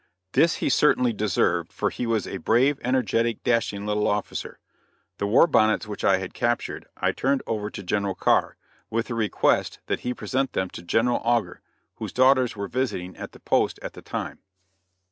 This 0.31 0.55
he 0.55 0.69
certainly 0.69 1.13
deserved 1.13 1.71
for 1.71 1.91
he 1.91 2.07
was 2.07 2.25
a 2.25 2.37
brave, 2.37 2.79
energetic, 2.83 3.43
dashing 3.43 3.85
little 3.85 4.07
officer. 4.07 4.57
The 5.19 5.27
war 5.27 5.45
bonnets 5.45 5.85
which 5.85 6.03
I 6.03 6.17
had 6.17 6.33
captured 6.33 6.87
I 6.97 7.11
turned 7.11 7.43
over 7.45 7.69
to 7.69 7.83
General 7.83 8.15
Carr, 8.15 8.57
with 8.89 9.09
the 9.09 9.13
request 9.13 9.77
that 9.85 9.99
he 9.99 10.15
present 10.15 10.53
them 10.53 10.71
to 10.71 10.81
General 10.81 11.21
Augur, 11.23 11.61
whose 11.97 12.13
daughters 12.13 12.55
were 12.55 12.67
visiting 12.67 13.15
at 13.15 13.33
the 13.33 13.39
post 13.39 13.77
at 13.83 13.93
the 13.93 14.01
time. 14.01 14.39